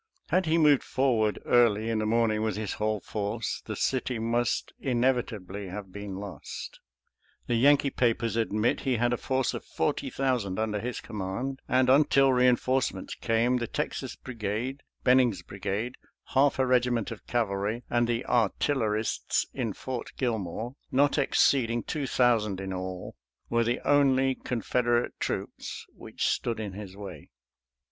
Had 0.29 0.47
he 0.47 0.57
moved 0.57 0.81
forward 0.81 1.37
early 1.45 1.87
in 1.91 1.99
the 1.99 2.07
morning 2.07 2.41
with 2.41 2.55
his 2.57 2.73
whole 2.81 3.01
force, 3.01 3.61
the 3.65 3.75
city 3.75 4.17
must 4.17 4.73
inevitably 4.79 5.67
have 5.67 5.91
been 5.91 6.15
lost. 6.15 6.79
The 7.45 7.53
Yankee 7.53 7.91
papers 7.91 8.35
admit 8.35 8.79
he 8.79 8.95
had 8.95 9.13
a 9.13 9.17
force 9.17 9.53
of 9.53 9.63
forty 9.63 10.09
thousand 10.09 10.57
under 10.57 10.79
his 10.79 11.01
command; 11.01 11.59
and, 11.67 11.87
until 11.87 12.33
reinforcements 12.33 13.13
came, 13.13 13.57
the 13.57 13.67
Texas 13.67 14.15
Brigade, 14.15 14.81
Benning's 15.03 15.43
brigade, 15.43 15.97
half 16.33 16.57
a 16.57 16.65
regiment 16.65 17.11
of 17.11 17.27
cavalry, 17.27 17.83
and 17.87 18.07
the 18.07 18.25
artillerists 18.25 19.45
in 19.53 19.71
Fort 19.71 20.13
Gilmore— 20.17 20.73
not 21.01 21.19
exceeding 21.19 21.83
two 21.83 22.07
thousand 22.07 22.59
in 22.59 22.73
all— 22.73 23.15
were 23.51 23.63
the 23.63 23.79
only 23.87 24.33
Confederate 24.33 25.13
troops 25.19 25.85
which 25.95 26.27
stood 26.27 26.59
in 26.59 26.73
his 26.73 26.97
way. 26.97 27.29